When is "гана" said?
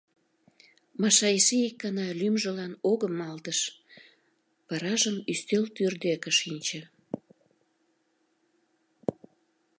1.83-2.07